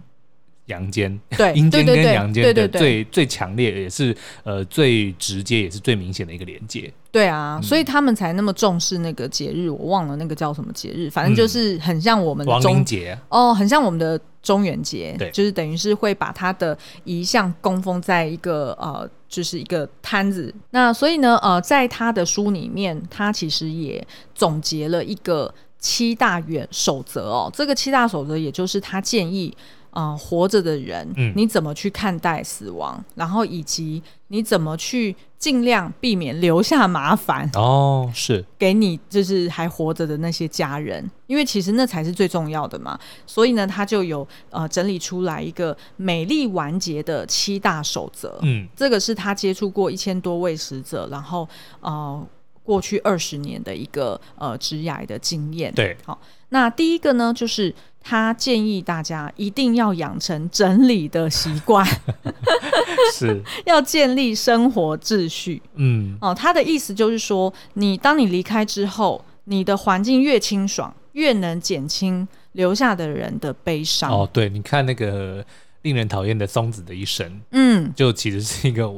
[0.71, 6.91] 阳间，对，阴间跟阳间的最最强烈，也是呃最直接，也是最明显的一个连接。
[7.11, 20.53] 对啊，嗯、所以他们才那么重视那个节日，我忘了那个叫什么节日，反正就是很像我们的中节、嗯、哦，很像我们的中元节，对，就是等于是会把他的遗像供奉在一个呃，就是一个摊子。
[20.69, 24.01] 那所以呢，呃，在他的书里面，他其实也
[24.33, 27.51] 总结了一个七大原守则哦。
[27.53, 29.53] 这个七大守则，也就是他建议。
[29.91, 33.03] 嗯、呃，活着的人，嗯、你怎么去看待死亡？
[33.15, 37.49] 然后以及你怎么去尽量避免留下麻烦？
[37.53, 42.97] 哦，是给你就是还活着的那些家人，因为其实那才是最重要的嘛。
[43.25, 48.39] 所以呢，他就有呃整理出来一个美丽完结的七大守则。
[48.43, 51.47] 嗯，这个是他接触过一千多位死者，然后
[51.79, 52.25] 呃
[52.63, 55.73] 过去二十年的一个呃职涯的经验。
[55.73, 56.17] 对，好，
[56.51, 57.73] 那第一个呢就是。
[58.03, 61.85] 他建议大家一定要养成整理的习惯，
[63.13, 65.61] 是 要建立生活秩序。
[65.75, 74.11] 嗯，哦，他的意思就是说，你当你离开之后，你的环境越清爽，越能减轻留下的人的悲伤。
[74.11, 75.45] 哦，对，你看那个
[75.83, 78.91] 令人讨厌的松子的一生，嗯，就其实是一个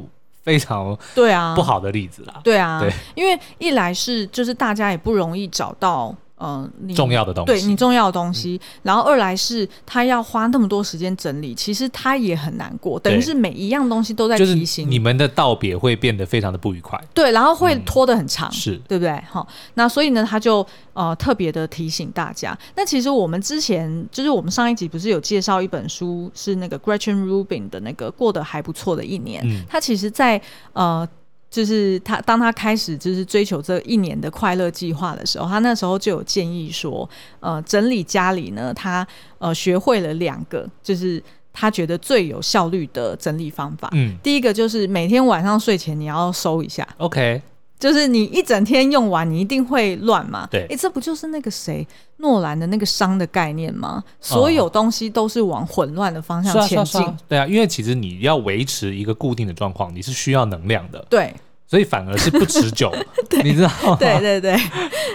[0.44, 2.40] 非常对啊不好的例子啦。
[2.42, 6.16] 对啊，对，因为一来是就是大家也不容易找到。
[6.46, 8.60] 嗯，你重要的东西，对你重要的东西。
[8.62, 17.02] 嗯、然后二来是他要花那么多时间整理，其实他也很难过，等于是每一样东西都在提醒你们的道别会变得非常的不愉快。
[17.14, 19.18] 对，然后会拖得很长，嗯、是对不对？
[19.30, 22.58] 好，那所以呢，他就呃特别的提醒大家。
[22.76, 29.42] 那其实我们之前就是我们上一集不是有介绍一本书，是那个 Gretchen Rubin 的那个过得还不错的一年。
[29.46, 30.42] 嗯，他其实在
[30.74, 31.08] 呃。
[31.54, 37.08] 就是他，当他开始就是追求这一年的快乐计划的时候，他那时候就有建议说，
[37.40, 41.22] 呃，整理家里呢，他呃学会了两个，就是
[41.54, 43.88] 他觉得最有效率的整理方法。
[43.92, 46.88] 嗯，第一个就是每天晚上睡前你要收一下。
[46.98, 47.40] OK。
[47.84, 50.48] 就是你一整天用完，你一定会乱嘛。
[50.50, 51.86] 对，哎，这不就是那个谁
[52.18, 54.02] 诺兰的那个熵的概念吗？
[54.22, 57.02] 所有东西都是往混乱的方向前进。
[57.02, 61.06] 哦，对啊，因为其实你要维持一个固定的状况，你是需要能量的。
[61.10, 61.34] 对。
[61.74, 62.94] 所以反而是不持久，
[63.44, 63.98] 你知道吗？
[64.00, 64.56] 对对对。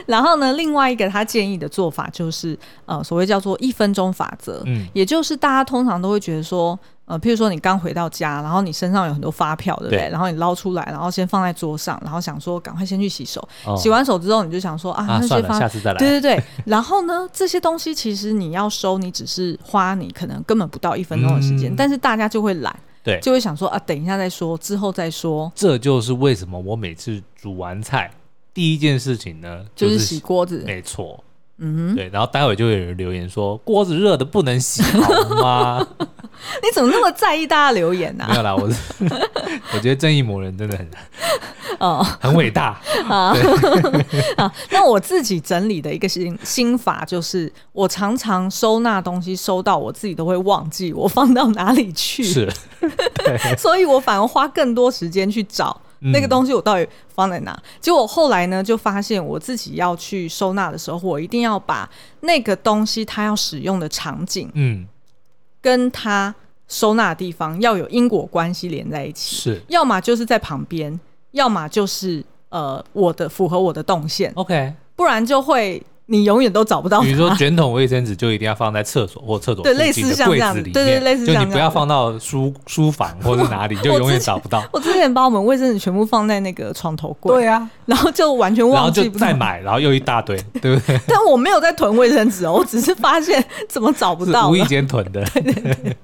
[0.06, 4.60] 然后呢，另外一个他建议的做法就是，呃，所谓叫做一分钟法则。
[4.66, 10.00] 嗯，也就是大家通常都会觉得说，呃，譬如说你刚回到家，然后你身上有很多发票，对不对？
[10.00, 13.40] 对，然后你捞出来，然后先放在桌上，然后想说赶快先去洗手。
[13.64, 15.98] 哦、洗完手之后，你就想说啊，那些发，下次再来。
[16.00, 16.42] 对对对。
[16.64, 22.74] 然后呢，这些东西其实你要收，你只是花你可能根本不到一分钟的时间，嗯、但是大家就会懒。
[23.02, 25.50] 对，就会想说啊，等一下再说，之后再说。
[25.54, 28.10] 这就是为什么我每次煮完菜，
[28.52, 30.62] 第一件事情呢，就是、洗锅子。
[30.66, 31.22] 没错，
[31.58, 32.08] 嗯哼，对。
[32.12, 35.86] 然后待会就会有人留言说，锅子热的不能洗，好吗？
[36.62, 38.30] 你怎么那么在意大家留言呢、啊？
[38.30, 38.76] 没有啦，我是
[39.74, 40.88] 我觉得正义魔人真的很
[41.80, 43.34] 哦，很伟大啊
[44.36, 44.52] 啊！
[44.70, 52.48] 那我自己整理的一个心心法就是，我常常收纳东西收到我自己都会忘记我放到哪里去，是，
[53.56, 57.52] 所以我反而花更多时间去找那个东西我到底放在哪。
[57.52, 61.88] 嗯、结果后来呢，就发现我自己要去收纳的时候，我一定要把
[62.20, 64.86] 那个东西它要使用的场景，嗯。
[65.60, 66.34] 跟它
[66.68, 70.98] 收纳的地方要有因果关系连在一起，是，要么就是在旁边，
[71.32, 75.82] 要么就是呃我的符合我的动线，OK，不然就会。
[76.10, 77.02] 你永远都找不到。
[77.02, 81.42] 比如说卷筒卫生纸就一定要放在厕所或厕所对类似像这样子里面，对对，类似这样。
[81.42, 84.64] 就你不要放到书 书房或者哪里，就永远找不到。
[84.72, 90.98] 我之前把我们卫生纸全部放在那个床头柜，对啊，然后就完全忘记，然后就再买，然后又一大堆，对不对？
[91.06, 95.22] 但我没有在囤卫生纸哦，我只是发现怎么找不到，无意间囤的。
[95.34, 95.96] 对 对对。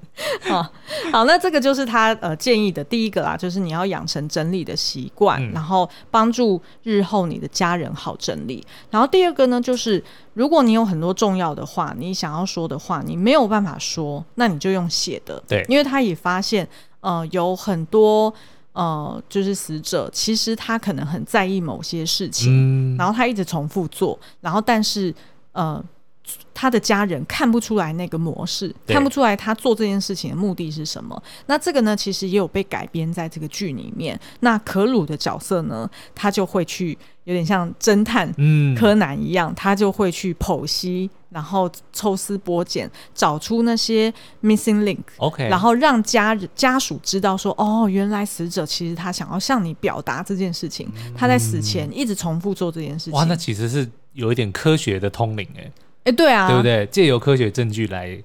[0.47, 0.63] 好，
[1.11, 8.65] 好，那这个就是他呃建议的第一个啦，就是你要养成整理的习惯，嗯、然后帮助日后你的家人好整理。
[8.89, 10.01] 然后第二个呢，就是
[10.33, 15.43] 如果你有很多重要的话，你想要说的话，你没有办法说，那你就用写的。
[15.47, 16.65] 对，因为他也发现，
[17.01, 18.33] 呃，有很多
[18.71, 25.13] 呃，就是死者其实他可能很在意某些事情，嗯、然后他一直重复做，然后但是
[25.51, 25.83] 呃。
[26.53, 31.21] 他的家人看不出来那个模式，看不出来他做这件事情的目的是什么。
[31.47, 34.17] 那这个呢，其实也有被改编在这个剧里面。
[34.39, 38.33] 那可鲁的角色呢，他就会去有点像侦探
[38.75, 44.09] 柯南一样，嗯、他就会去剖析，然后抽丝剥茧，找出那些
[44.41, 45.03] missing link。
[45.17, 53.13] OK，然后让家家属知道说，哦，原来死者其实他想要向你表达这件事情，嗯、他在死前一直重复做这件事情。
[53.13, 55.69] 哇，那其实是有一点科学的通灵哎。
[56.05, 56.85] 哎，对啊，对不对？
[56.87, 58.17] 借由科学证据来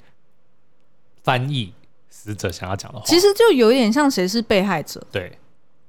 [1.25, 1.73] 翻译
[2.09, 5.37] 死者想要讲的话，其实就有点像谁是被害者，对，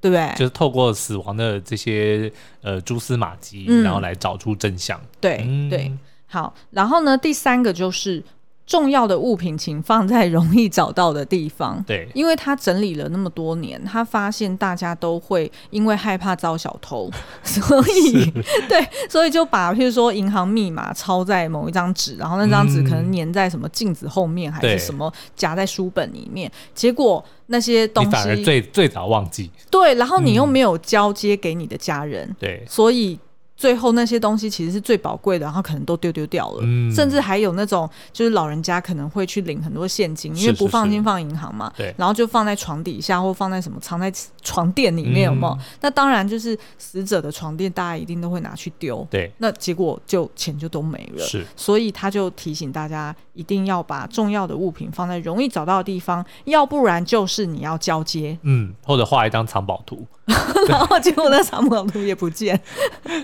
[0.02, 0.34] 对不对？
[0.36, 5.00] 就是透过死亡的这些呃蛛丝马迹，嗯、然后来找出真相。
[5.20, 5.92] 对、嗯、对，
[6.28, 6.54] 好。
[6.72, 8.24] 然后呢，第三个就是。
[8.65, 11.84] 重要的物品，请放在容易找到的地方。
[11.86, 17.12] 对，因为他整理了那么多年，他发现大家都会因为害怕遭小偷，
[17.43, 18.32] 所以
[18.69, 26.50] 对，所以就把譬如说银行密码抄在某一张纸，然后那张纸可能粘在什么镜子后面，嗯、还是什么夹在书本里面。
[26.74, 29.52] 结果那些东西你反而最最早忘记。
[29.69, 32.26] 对，然后你又没有交接给你的家人。
[32.30, 33.19] 嗯、对，所以。
[33.62, 45.54] 最后那些东西其实是最宝贵的，然后可能都丢丢掉了，嗯、甚至还有那种就是老人家可能会去领很多现金，因为不放心放银行嘛，对，然后就放在床底下或放在什么藏在床垫里面，有没有？
[45.54, 60.06] 嗯、那当然就是死者的床垫，大家一定都会拿去丢，对，那结果就钱就都没了，是，所以他就提醒大家一定要把重要的物品放在容易找到的地方，要不然就是你要交接，嗯，或者画一张藏宝图。
[60.67, 62.60] 然 后结果那藏宝图也不见。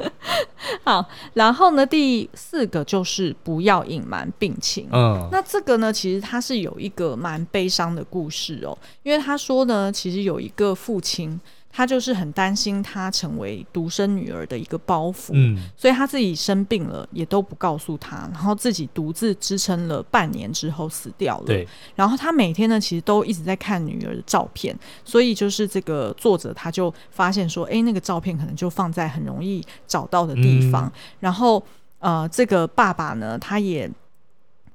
[0.83, 4.87] 好，然后呢，第四个就是不要隐瞒病情。
[4.91, 11.39] 嗯，那这个呢，其实他是有一个蛮悲伤的故事哦，因为他说呢，其实有一个父亲。
[11.71, 21.45] 他就是很担心他成为独生女儿的一个包袱，嗯，所以他自己生病了也都不告诉她，然后自己独自支撑了半年之后死掉了。
[21.45, 24.75] 对，然后他每天呢，其实都一直在看女儿的照片，
[25.05, 31.63] 所以就是这个作者他就发现说，哎，那个照片可能就放在很容易找到的地方，嗯，然后
[31.99, 33.87] 呃，这个爸爸呢，他也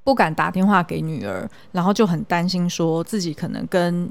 [0.05, 4.09] 不敢打电话给女儿，然后就很担心说自己可能跟。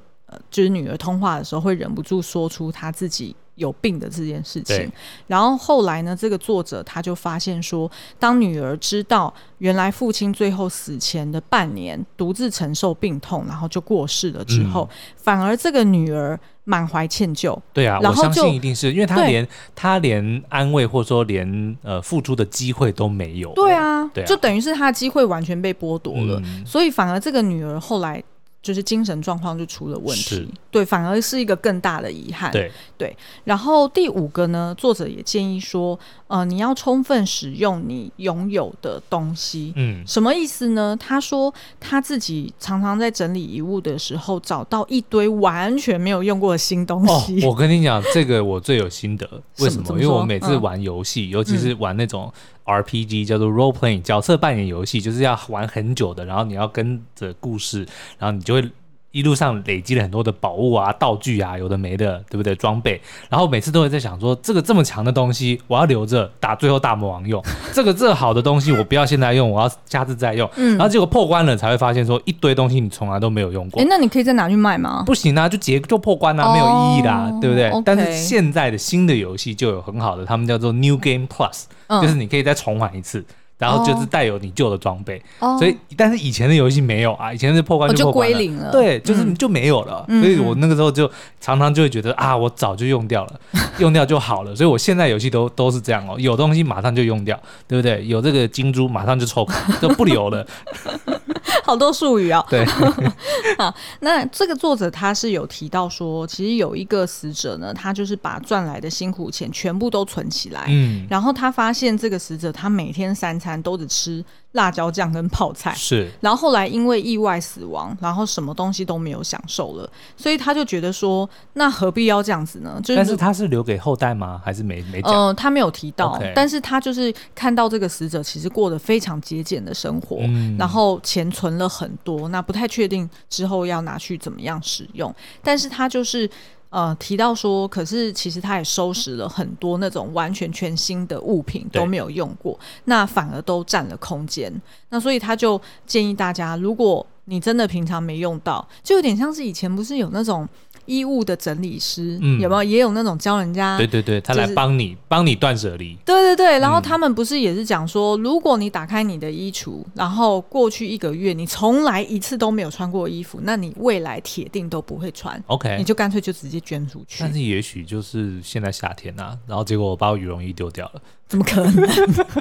[0.49, 4.91] 就是女儿通话的时候会忍不住说出她自己有病的这件事情，
[5.27, 17.55] 然后后来呢，这个作者他就发现说，当女儿知道原来父亲最后死前的半年独自承受病痛，然后就过世了之后，嗯、反而这个女儿满怀歉疚。
[17.71, 23.51] 对啊，我相信一定是因为她连她连安慰或者说连呃付出的机会都没有。
[23.53, 28.23] 对啊，对啊，就等于是她的机会完全被剥夺了，嗯，所以反而这个女儿后来。
[28.61, 32.51] 就是精神状况就出了问题，对，反而是一个更大的遗憾。
[32.51, 39.73] 对对，然后第五个呢，作者也建议说，呃，你要充分使用你拥有的东西。
[39.75, 40.95] 嗯，什么意思呢？
[40.99, 47.43] 他说他自己常常在整理遗物的时候，找到一堆完全没有用过的新东西。
[47.43, 49.27] 哦，我跟你讲，这个我最有心得。
[49.57, 49.87] 为什么？
[49.93, 52.31] 因为我每次玩游戏，嗯，尤其是玩那种
[52.71, 57.85] RPG，叫做 role playing 角色扮演游戏，就是要玩很久的，然后你要跟着故事，
[58.17, 58.71] 然后你就会。
[59.11, 62.55] 一路上累积了很多的宝物啊、道具啊，有的没的，对不对？
[62.55, 67.43] 装备，然后每次都会在想说，这个这么强的东西，我要留着打最后大魔王用。
[67.73, 70.49] 这个这好的东西，我不要现在用，我要下次再用。
[70.55, 73.81] 嗯，然后结果破关了，才会发现说一堆东西你从来都没有用过。
[73.81, 75.03] 哎，那你可以再拿去卖吗？
[75.05, 83.25] 不行啊，就结就破关啊，没有意义啦，哦、对不对但是现在的新的游戏就有很好的，他们叫做 New Game Plus，、嗯、就是你可以再重玩一次。
[83.61, 85.55] 然后就是带有你旧的装备，oh.
[85.59, 90.03] 所以但是以前的游戏没有啊，以前是破关就破关了，oh, 就归零了，对，就是就没有了。
[90.07, 91.07] 嗯、所以我那个时候就
[91.39, 93.39] 常常就会觉得啊，我早就用掉了，
[93.77, 94.55] 用掉就好了。
[94.55, 98.03] 所以我现在游戏都都是这样哦，有东西马上就用掉，对不对？
[98.07, 100.43] 有这个金珠马上就抽卡，就不留了。
[101.63, 102.45] 好多术语啊、哦。
[102.49, 102.65] 对，
[103.57, 113.51] 好，那这个作者他是有提到说，其实有一个死者呢，他就是把赚来的辛苦钱全部都存起来，嗯，然后他发现这个死者他每天三餐。
[113.61, 116.11] 都只吃辣椒酱跟泡菜，是。
[116.19, 122.79] 然后后来因为意外死亡，然后什么东西都没有享受了，所以他就觉得说，那何必要这样子呢？
[122.83, 124.41] 就是、但是他是留给后代吗？
[124.43, 125.13] 还是没没讲？
[125.13, 126.17] 呃，他没有提到。
[126.19, 126.33] Okay.
[126.35, 135.13] 但是他就是看到这个死者其实过得非常节俭的生活，嗯、然后钱存了很多，那不太确定之后要拿去怎么样使用。
[135.41, 136.29] 但是他就是。
[136.71, 144.51] 呃，提到说，可是其实他也收拾了很多那种完全全新的物品都没有用过，那反而都占了空间。
[144.89, 150.49] 那所以他就建议大家，如果你真的平常没用到，就有点像是以前不是有那种。
[150.91, 153.77] 衣物的整理师、嗯、有没有也有那种教人家？
[153.77, 155.97] 对对对，他来帮你帮、就是、你断舍离。
[156.05, 165.41] 对对对，然后他们不是也是讲说，嗯、如果你打开你的衣橱，然后过去一个月你从来一次都没有穿过衣服，那你未来铁定都不会穿。
[165.47, 167.17] OK，你就干脆就直接捐出去。
[167.21, 171.87] 但是也许就是现在夏天啊，然后结果我把我羽绒衣丢掉了，怎么可能？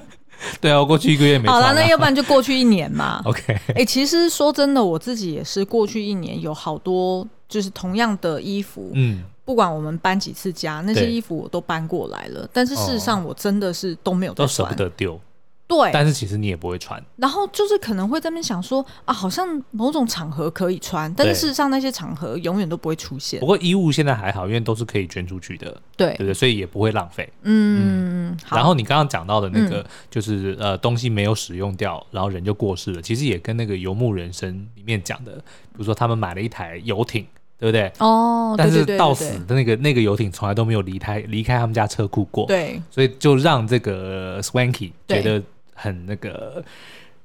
[0.58, 1.46] 对啊，我过去一个月没。
[1.46, 3.20] 好了，那要不然就过去一年嘛。
[3.28, 7.28] OK，哎、欸，其实说真的，我自己也是过去一年有好多。
[7.50, 12.48] 就是同样的衣服，嗯，不管我们搬几次家，那些衣服我都搬过来了。
[12.52, 15.20] 但是事实上，我真的是都没有都舍不得丢。
[15.66, 17.00] 对，但是其实你也不会穿。
[17.14, 23.38] 然后就是可能会在那边想说啊，好像某种场合可以穿，但是事实上那些场合永远都不会出现。
[23.38, 26.34] 不过衣物现在还好，因为都是可以捐出去的，对，对不对？
[26.34, 27.32] 所以也不会浪费。
[27.42, 33.00] 嗯，嗯，然后你刚刚讲到的那个，就是、嗯、呃东西没有使用掉，然后人就过世了。
[33.00, 37.24] 其实也跟那个游牧人生里面讲的，比如说他们买了一台游艇。
[37.60, 37.92] 对不对？
[37.98, 42.46] 哦，但是到死的那个那个游艇从来都没有离开离开他们家车库过。
[42.46, 45.42] 对，所以就让这个 Swanky 觉得
[45.74, 46.64] 很那个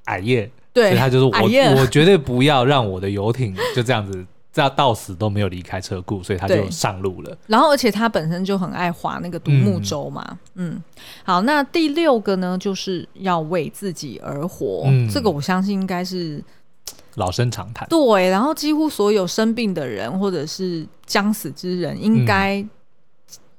[0.04, 0.52] 矮叶。
[0.74, 7.38] 对，所以他就是我我绝对不要让我的游艇就这样子，这样到死都没有离开车库，所以他就上路了。
[7.48, 10.38] 然后，而且他本身就很爱划那个独木舟嘛。
[10.56, 10.84] 嗯，嗯，
[11.24, 14.84] 好，那第六个呢，就是要为自己而活。
[14.88, 16.44] 嗯，这个我相信应该是。
[17.16, 17.88] 老生常谈。
[17.90, 22.66] 对，然后几乎所有生病的人或者是将死之人，应该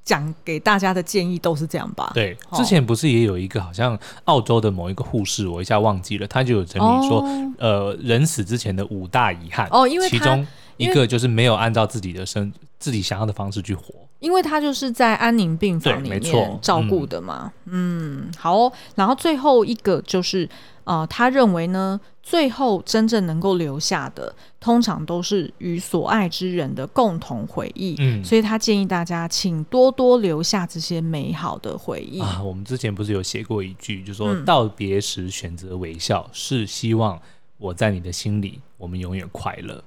[0.03, 2.11] 讲给大家的建议都是这样吧？
[2.13, 10.45] 对，之前不是也有一个好像澳洲的某一个护士，我一下忘记了，他就有整理说，哦、呃，人死之前的五大遗憾哦，因为其中
[10.77, 16.21] 一个就是没有按照自己的生自己想要的方式去活，因为他就是在安宁病房里面
[16.61, 17.51] 照顾的嘛。
[17.65, 20.49] 嗯，嗯，好、哦，然后最后一个就是。
[20.87, 27.93] 啊、呃，他认为呢，最后真正能够留下的，通常都是与所爱之人的共同回忆。
[27.99, 32.41] 嗯，所以他建议大家，请多多留下这些美好的回忆啊。
[32.41, 37.19] 我们之前不是有写过一句，就说道别时选择微笑，嗯，是希望
[37.57, 39.83] 我在你的心里，我们永远快乐。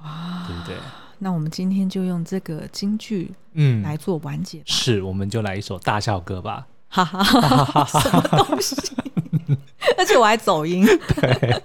[0.00, 0.76] 哇，对不对？
[1.20, 4.64] 那我们今天就用这个京剧，嗯，来做完结吧。
[4.66, 6.66] 是，我们就来一首大笑歌吧。
[6.88, 8.00] 哈哈哈哈哈！
[8.00, 8.74] 什么东西？
[9.96, 10.84] 而且我还走音。
[11.20, 11.62] 对，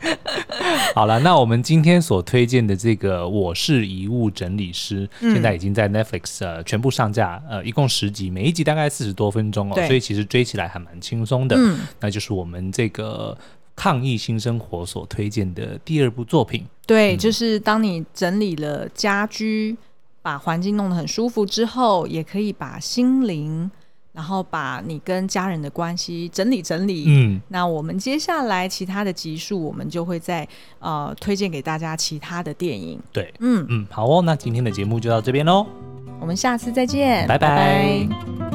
[0.94, 11.56] 好了，那我们今天所推荐的这个《我是遗物整理师》，嗯，现在已经在 Netflix 呃全部上架，呃，一共十集，每一集大概四十多分钟哦，所以其实追起来还蛮轻松的。
[11.58, 13.36] 嗯，那就是我们这个
[13.76, 16.66] 抗疫新生活所推荐的第二部作品。
[16.86, 19.76] 对，嗯，就是当你整理了家居。
[20.22, 23.70] 把环境弄得很舒服之后，也可以把心灵。
[24.12, 27.04] 然后把你跟家人的关系整理整理。
[27.06, 30.48] 嗯，那我们接下来其他的集数，我们就会再
[30.80, 32.98] 呃推荐给大家其他的电影。
[33.12, 35.68] 对，嗯嗯，好哦，那今天的节目就到这边喽，
[36.22, 37.50] 我们下次再见，拜拜。
[37.50, 38.08] 拜
[38.50, 38.55] 拜。